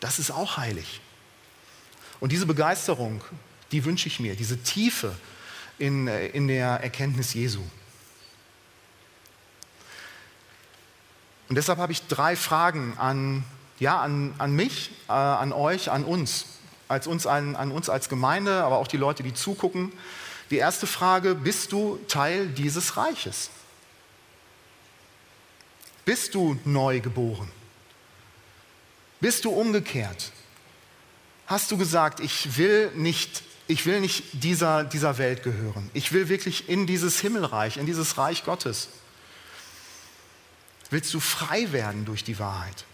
[0.00, 1.00] Das ist auch heilig.
[2.20, 3.22] Und diese Begeisterung,
[3.72, 5.14] die wünsche ich mir, diese Tiefe
[5.78, 7.62] in, äh, in der Erkenntnis Jesu.
[11.48, 13.44] Und deshalb habe ich drei Fragen an,
[13.78, 16.46] ja, an, an mich, äh, an euch, an uns,
[16.88, 19.92] als uns an, an uns als Gemeinde, aber auch die Leute, die zugucken.
[20.50, 23.50] Die erste Frage, bist du Teil dieses Reiches?
[26.04, 27.50] Bist du neu geboren?
[29.20, 30.32] Bist du umgekehrt?
[31.46, 35.90] Hast du gesagt, ich will nicht, ich will nicht dieser, dieser Welt gehören.
[35.92, 38.88] Ich will wirklich in dieses Himmelreich, in dieses Reich Gottes.
[40.90, 42.84] Willst du frei werden durch die Wahrheit?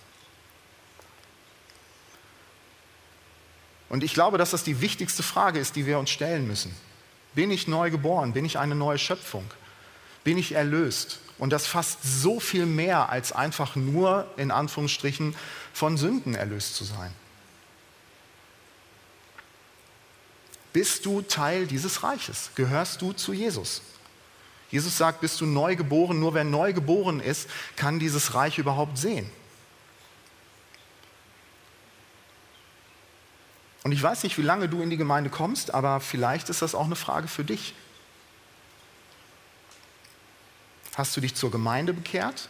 [3.95, 6.75] Und ich glaube, dass das die wichtigste Frage ist, die wir uns stellen müssen.
[7.37, 8.33] Bin ich neu geboren?
[8.33, 9.45] Bin ich eine neue Schöpfung?
[10.25, 11.21] Bin ich erlöst?
[11.39, 15.37] Und das fasst so viel mehr als einfach nur, in Anführungsstrichen,
[15.73, 17.13] von Sünden erlöst zu sein.
[20.73, 22.51] Bist du Teil dieses Reiches?
[22.57, 23.81] Gehörst du zu Jesus?
[24.73, 28.99] Jesus sagt, bist du neu geboren, nur wer neu geboren ist, kann dieses Reich überhaupt
[28.99, 29.31] sehen.
[33.85, 36.75] Und ich weiß nicht, wie lange du in die Gemeinde kommst, aber vielleicht ist das
[36.75, 37.75] auch eine Frage für dich.
[40.97, 42.49] Hast du dich zur Gemeinde bekehrt?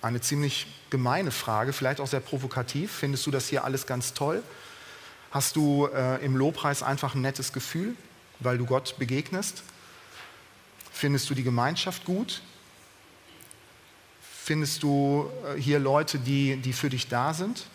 [0.00, 2.92] Eine ziemlich gemeine Frage, vielleicht auch sehr provokativ.
[2.92, 4.44] Findest du das hier alles ganz toll?
[5.32, 7.96] Hast du äh, im Lobpreis einfach ein nettes Gefühl,
[8.38, 9.64] weil du Gott begegnest?
[10.92, 12.42] Findest du die Gemeinschaft gut?
[14.44, 17.66] Findest du äh, hier Leute, die, die für dich da sind?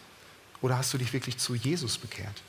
[0.65, 2.41] Oder hast du dich wirklich zu Jesus bekehrt?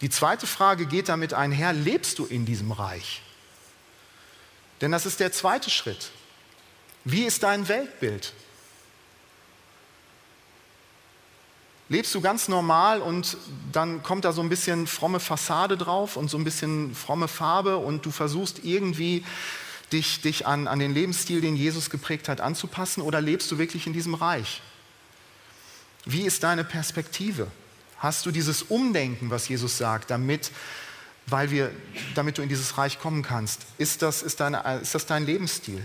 [0.00, 3.20] Die zweite Frage geht damit einher, lebst du in diesem Reich?
[4.80, 6.12] Denn das ist der zweite Schritt.
[7.02, 8.32] Wie ist dein Weltbild?
[11.88, 13.36] Lebst du ganz normal und
[13.72, 17.78] dann kommt da so ein bisschen fromme Fassade drauf und so ein bisschen fromme Farbe
[17.78, 19.24] und du versuchst irgendwie
[19.90, 23.88] dich, dich an, an den Lebensstil, den Jesus geprägt hat, anzupassen oder lebst du wirklich
[23.88, 24.62] in diesem Reich?
[26.04, 27.50] Wie ist deine Perspektive?
[27.98, 30.50] Hast du dieses Umdenken, was Jesus sagt, damit,
[31.26, 31.70] weil wir,
[32.14, 33.62] damit du in dieses Reich kommen kannst?
[33.78, 35.82] Ist das, ist deine, ist das dein Lebensstil?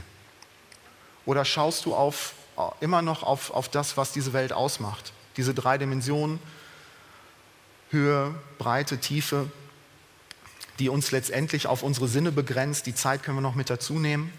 [1.25, 2.33] Oder schaust du auf,
[2.81, 5.13] immer noch auf, auf das, was diese Welt ausmacht?
[5.37, 6.39] Diese drei Dimensionen,
[7.91, 9.49] Höhe, Breite, Tiefe,
[10.79, 12.85] die uns letztendlich auf unsere Sinne begrenzt.
[12.85, 14.33] Die Zeit können wir noch mit dazu nehmen.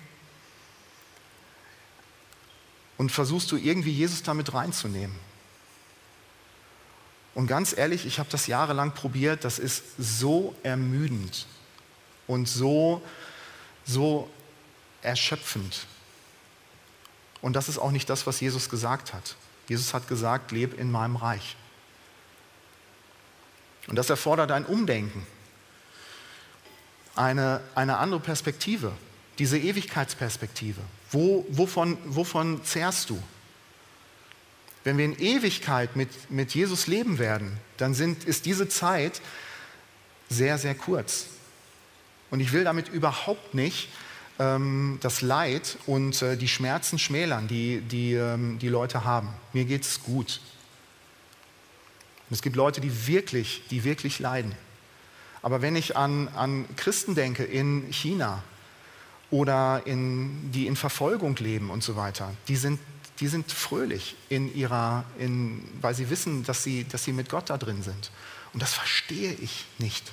[2.99, 5.30] Und versuchst du irgendwie Jesus damit reinzunehmen?
[7.35, 11.47] Und ganz ehrlich, ich habe das jahrelang probiert, das ist so ermüdend
[12.27, 13.03] und so,
[13.85, 14.29] so
[15.03, 15.87] erschöpfend.
[17.41, 19.37] Und das ist auch nicht das, was Jesus gesagt hat.
[19.69, 21.57] Jesus hat gesagt, leb in meinem Reich.
[23.87, 25.27] Und das erfordert ein Umdenken,
[27.17, 28.93] eine, eine andere Perspektive,
[29.39, 30.81] diese Ewigkeitsperspektive.
[31.11, 33.21] Wo, wovon, wovon zehrst du?
[34.85, 39.21] Wenn wir in Ewigkeit mit, mit Jesus leben werden, dann sind, ist diese Zeit
[40.29, 41.27] sehr, sehr kurz.
[42.31, 43.89] Und ich will damit überhaupt nicht
[44.39, 49.29] ähm, das Leid und äh, die Schmerzen schmälern, die die, ähm, die Leute haben.
[49.53, 50.41] Mir geht es gut.
[52.29, 54.55] Und es gibt Leute, die wirklich, die wirklich leiden.
[55.43, 58.43] Aber wenn ich an, an Christen denke in China
[59.31, 62.79] oder in, die in Verfolgung leben und so weiter, die sind
[63.21, 67.51] die sind fröhlich in ihrer, in, weil sie wissen, dass sie, dass sie mit Gott
[67.51, 68.11] da drin sind.
[68.53, 70.11] Und das verstehe ich nicht.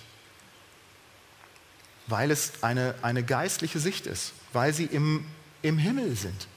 [2.08, 5.26] Weil es eine, eine geistliche Sicht ist, weil sie im,
[5.62, 6.48] im Himmel sind,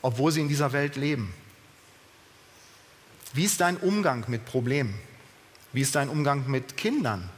[0.00, 1.34] obwohl sie in dieser Welt leben.
[3.32, 4.94] Wie ist dein Umgang mit Problemen?
[5.72, 7.28] Wie ist dein Umgang mit Kindern,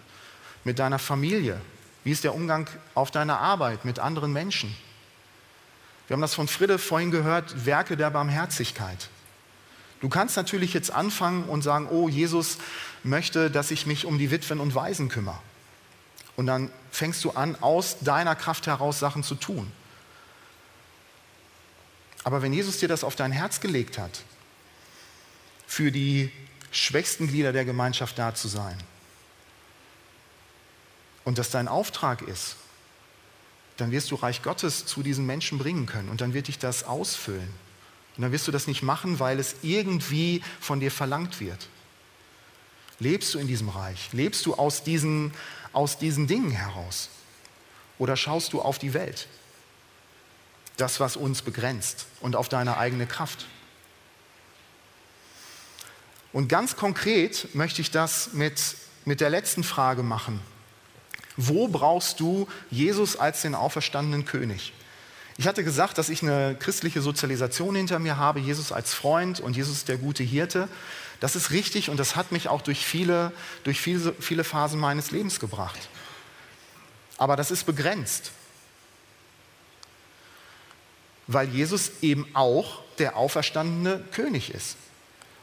[0.62, 1.59] mit deiner Familie?
[2.05, 4.77] Wie ist der Umgang auf deiner Arbeit mit anderen Menschen?
[6.06, 9.08] Wir haben das von Friede vorhin gehört, Werke der Barmherzigkeit.
[10.00, 12.58] Du kannst natürlich jetzt anfangen und sagen, oh, Jesus
[13.02, 15.38] möchte, dass ich mich um die Witwen und Waisen kümmere.
[16.36, 19.72] Und dann fängst du an, aus deiner Kraft heraus Sachen zu tun.
[22.24, 24.22] Aber wenn Jesus dir das auf dein Herz gelegt hat,
[25.66, 26.30] für die
[26.70, 28.76] schwächsten Glieder der Gemeinschaft da zu sein,
[31.24, 32.56] und das dein Auftrag ist,
[33.76, 36.84] dann wirst du Reich Gottes zu diesen Menschen bringen können und dann wird dich das
[36.84, 37.52] ausfüllen.
[38.16, 41.68] Und dann wirst du das nicht machen, weil es irgendwie von dir verlangt wird.
[42.98, 44.08] Lebst du in diesem Reich?
[44.12, 45.34] Lebst du aus diesen,
[45.72, 47.10] aus diesen Dingen heraus?
[47.98, 49.28] Oder schaust du auf die Welt?
[50.78, 53.46] Das, was uns begrenzt und auf deine eigene Kraft.
[56.32, 60.40] Und ganz konkret möchte ich das mit, mit der letzten Frage machen,
[61.37, 64.72] wo brauchst du Jesus als den auferstandenen König?
[65.38, 69.55] Ich hatte gesagt, dass ich eine christliche Sozialisation hinter mir habe, Jesus als Freund und
[69.55, 70.68] Jesus der gute Hirte.
[71.20, 73.32] Das ist richtig und das hat mich auch durch viele,
[73.64, 75.89] durch viele, viele Phasen meines Lebens gebracht.
[77.18, 78.30] Aber das ist begrenzt,
[81.26, 84.76] weil Jesus eben auch der auferstandene König ist.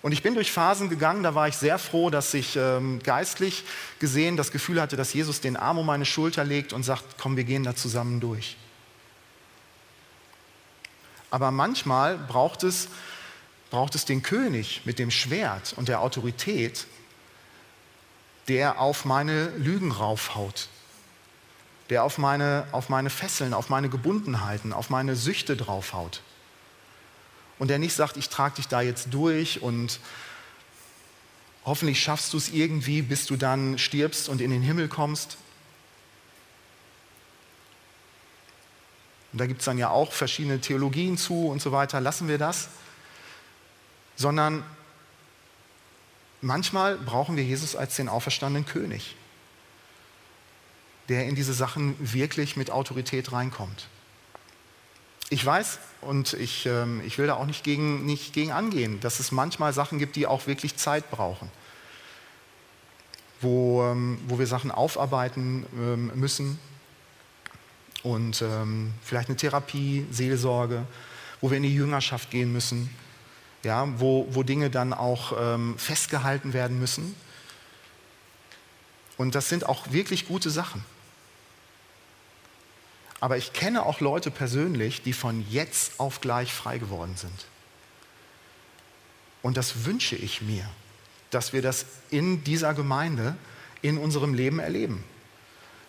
[0.04, 3.64] Und ich bin durch Phasen gegangen, da war ich sehr froh, dass ich ähm, geistlich
[4.00, 7.38] gesehen das Gefühl hatte, dass Jesus den Arm um meine Schulter legt und sagt, komm,
[7.38, 8.58] wir gehen da zusammen durch.
[11.32, 12.90] Aber manchmal braucht es,
[13.72, 16.86] braucht es den König mit dem Schwert und der Autorität,
[18.50, 20.68] der auf meine Lügen raufhaut,
[21.90, 26.22] der auf meine, auf meine Fesseln, auf meine Gebundenheiten, auf meine Süchte draufhaut
[27.64, 30.02] und der nicht sagt, ich trage dich da jetzt durch und
[31.64, 35.38] hoffentlich schaffst du es irgendwie, bis du dann stirbst und in den Himmel kommst.
[39.32, 42.02] Und da gibt es dann ja auch verschiedene Theologien zu und so weiter.
[42.02, 42.68] Lassen wir das.
[44.18, 44.66] Sondern
[46.42, 49.16] manchmal brauchen wir Jesus als den auferstandenen König,
[51.08, 53.88] der in diese Sachen wirklich mit Autorität reinkommt.
[55.34, 59.20] Ich weiß und ich, ähm, ich will da auch nicht gegen, nicht gegen angehen, dass
[59.20, 61.50] es manchmal Sachen gibt, die auch wirklich Zeit brauchen,
[63.42, 66.60] wo, ähm, wo wir Sachen aufarbeiten ähm, müssen
[68.04, 70.86] und ähm, vielleicht eine Therapie, Seelsorge,
[71.42, 72.92] wo wir in die Jüngerschaft gehen müssen,
[73.64, 77.16] ja, wo, wo Dinge dann auch ähm, festgehalten werden müssen.
[79.18, 80.86] Und das sind auch wirklich gute Sachen.
[83.24, 87.46] Aber ich kenne auch Leute persönlich, die von jetzt auf gleich frei geworden sind.
[89.42, 90.68] Und das wünsche ich mir,
[91.30, 93.38] dass wir das in dieser Gemeinde,
[93.82, 95.06] in unserem Leben erleben.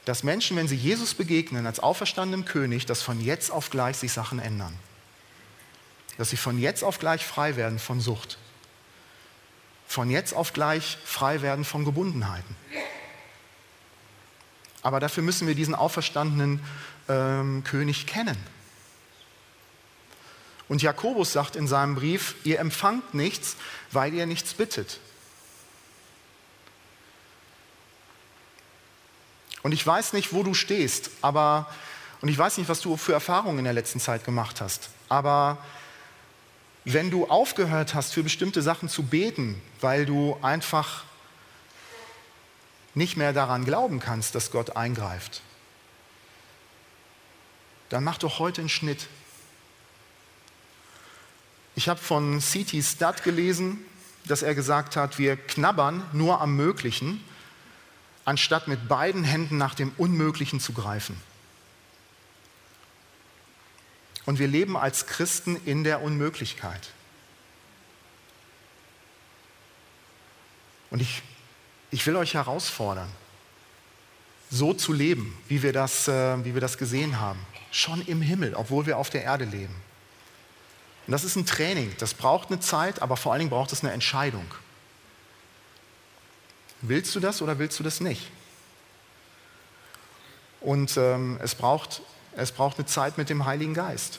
[0.04, 4.12] Dass Menschen, wenn sie Jesus begegnen als auferstandenem König, dass von jetzt auf gleich sich
[4.12, 4.78] Sachen ändern.
[6.18, 8.38] Dass sie von jetzt auf gleich frei werden von Sucht.
[9.88, 12.54] Von jetzt auf gleich frei werden von Gebundenheiten.
[14.84, 16.60] Aber dafür müssen wir diesen auferstandenen
[17.08, 18.36] ähm, König kennen.
[20.68, 23.56] Und Jakobus sagt in seinem Brief, ihr empfangt nichts,
[23.90, 25.00] weil ihr nichts bittet.
[29.62, 31.68] Und ich weiß nicht, wo du stehst, aber
[32.20, 35.58] und ich weiß nicht, was du für Erfahrungen in der letzten Zeit gemacht hast, aber
[36.84, 41.04] wenn du aufgehört hast, für bestimmte Sachen zu beten, weil du einfach
[42.94, 45.42] nicht mehr daran glauben kannst, dass Gott eingreift,
[47.88, 49.08] dann mach doch heute einen Schnitt.
[51.76, 52.82] Ich habe von C.T.
[52.82, 53.84] Studd gelesen,
[54.26, 57.22] dass er gesagt hat, wir knabbern nur am Möglichen,
[58.24, 61.20] anstatt mit beiden Händen nach dem Unmöglichen zu greifen.
[64.24, 66.90] Und wir leben als Christen in der Unmöglichkeit.
[70.90, 71.22] Und ich,
[71.94, 73.08] ich will euch herausfordern,
[74.50, 77.38] so zu leben, wie wir, das, äh, wie wir das gesehen haben
[77.70, 79.74] schon im Himmel, obwohl wir auf der Erde leben.
[81.06, 83.82] Und das ist ein Training, das braucht eine Zeit, aber vor allen Dingen braucht es
[83.82, 84.46] eine Entscheidung.
[86.80, 88.28] Willst du das oder willst du das nicht?
[90.60, 92.02] Und ähm, es, braucht,
[92.36, 94.18] es braucht eine Zeit mit dem Heiligen Geist.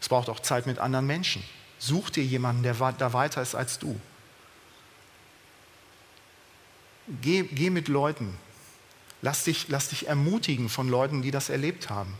[0.00, 1.42] Es braucht auch Zeit mit anderen Menschen.
[1.80, 4.00] Such dir jemanden, der da weiter ist als du.
[7.20, 8.36] Geh, geh mit Leuten.
[9.22, 12.14] Lass dich, lass dich ermutigen von Leuten, die das erlebt haben.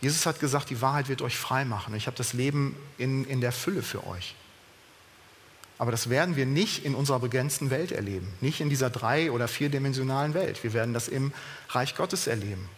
[0.00, 1.94] Jesus hat gesagt, die Wahrheit wird euch frei machen.
[1.94, 4.34] Ich habe das Leben in, in der Fülle für euch.
[5.78, 9.48] Aber das werden wir nicht in unserer begrenzten Welt erleben, nicht in dieser drei- oder
[9.48, 10.62] vierdimensionalen Welt.
[10.62, 11.32] Wir werden das im
[11.70, 12.68] Reich Gottes erleben.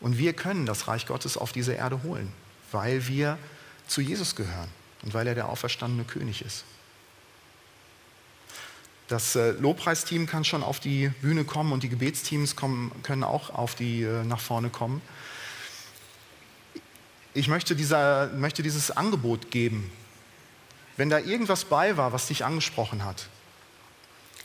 [0.00, 2.32] Und wir können das Reich Gottes auf diese Erde holen,
[2.72, 3.38] weil wir
[3.86, 4.68] zu Jesus gehören
[5.02, 6.64] und weil er der auferstandene König ist.
[9.10, 13.50] Das äh, Lobpreisteam kann schon auf die Bühne kommen und die Gebetsteams kommen, können auch
[13.50, 15.02] auf die, äh, nach vorne kommen
[17.34, 19.90] ich möchte, dieser, möchte dieses Angebot geben.
[20.96, 23.28] Wenn da irgendwas bei war, was dich angesprochen hat,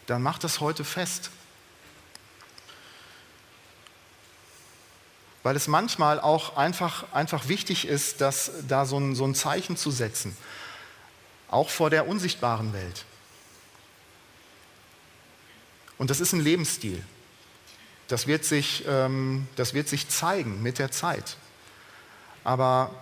[0.06, 1.32] dann mach das heute fest.
[5.44, 9.78] Weil es manchmal auch einfach, einfach wichtig ist, dass da so ein, so ein Zeichen
[9.78, 10.36] zu setzen,
[11.50, 13.06] auch vor der unsichtbaren Welt.
[15.98, 17.02] Und das ist ein Lebensstil.
[18.08, 21.38] Das wird sich, ähm, das wird sich zeigen mit der Zeit.
[22.44, 22.94] Aber,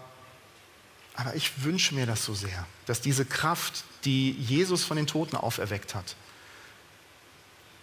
[1.16, 5.36] aber ich wünsche mir das so sehr, dass diese Kraft, die Jesus von den Toten
[5.36, 6.16] auferweckt hat,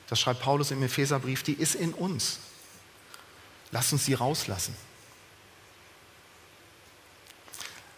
[0.08, 2.40] das schreibt Paulus im Epheserbrief, die ist in uns.
[3.70, 4.74] Lass uns sie rauslassen.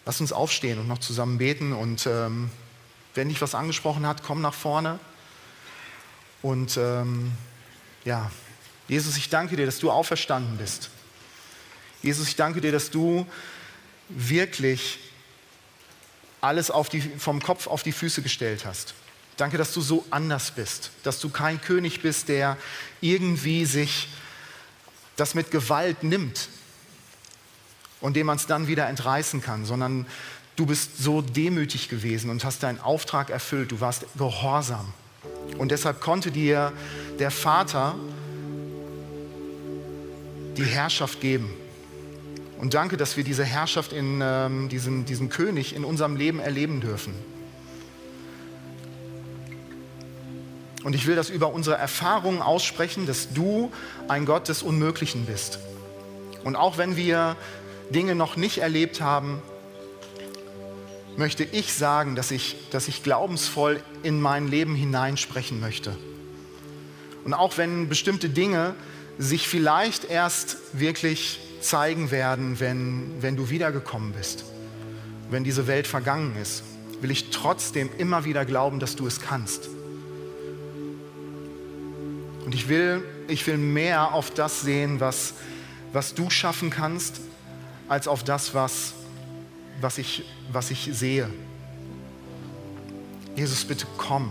[0.05, 1.73] Lass uns aufstehen und noch zusammen beten.
[1.73, 2.51] Und ähm,
[3.15, 4.99] wenn dich was angesprochen hat, komm nach vorne.
[6.43, 7.33] Und ähm,
[8.05, 8.31] ja,
[8.89, 10.91] Jesus, ich danke dir, dass du auferstanden bist.
[12.03, 13.27] Jesus, ich danke dir, dass du
[14.09, 14.99] wirklich
[16.41, 18.95] alles die, vom Kopf auf die Füße gestellt hast.
[19.37, 22.59] Danke, dass du so anders bist, dass du kein König bist, der
[23.01, 24.09] irgendwie sich
[25.17, 26.49] das mit Gewalt nimmt
[28.01, 30.07] und dem man es dann wieder entreißen kann, sondern
[30.57, 34.93] du bist so demütig gewesen und hast deinen Auftrag erfüllt, du warst gehorsam.
[35.59, 36.73] Und deshalb konnte dir
[37.19, 37.95] der Vater
[40.57, 41.53] die Herrschaft geben.
[42.59, 46.81] Und danke, dass wir diese Herrschaft in ähm, diesen, diesen König in unserem Leben erleben
[46.81, 47.15] dürfen.
[50.85, 53.71] Und ich will das über unsere Erfahrungen aussprechen, dass du
[54.09, 55.59] ein Gott des Unmöglichen bist.
[56.45, 57.37] Und auch wenn wir
[57.91, 59.43] Dinge noch nicht erlebt haben,
[61.17, 65.97] möchte ich sagen, dass ich, dass ich glaubensvoll in mein Leben hineinsprechen möchte.
[67.25, 68.75] Und auch wenn bestimmte Dinge
[69.19, 74.45] sich vielleicht erst wirklich zeigen werden, wenn, wenn du wiedergekommen bist,
[75.31, 76.65] wenn diese Welt vergangen ist,
[77.01, 79.69] will ich trotzdem immer wieder glauben, dass du es kannst.
[82.45, 85.35] Und ich will, ich will mehr auf das sehen, was,
[85.93, 87.21] was du schaffen kannst,
[87.89, 88.95] als auf das, was,
[89.81, 91.29] was, ich, was ich sehe.
[93.37, 94.31] Jesus, bitte komm.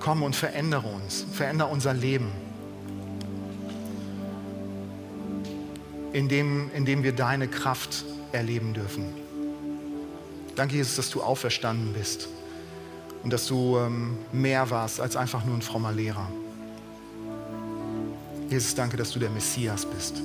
[0.00, 1.24] Komm und verändere uns.
[1.32, 2.30] Verändere unser Leben.
[6.12, 9.06] Indem, indem wir deine Kraft erleben dürfen.
[10.54, 12.28] Danke, Jesus, dass du auferstanden bist
[13.24, 16.30] und dass du ähm, mehr warst als einfach nur ein frommer Lehrer.
[18.50, 20.22] Jesus, danke, dass du der Messias bist.